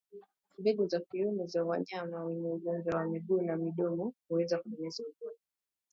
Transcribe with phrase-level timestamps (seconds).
[0.57, 5.39] Mbegu za kiume za wanyama wenye ugonjwa wa miguu na midomo huweza kueneza ugonjwa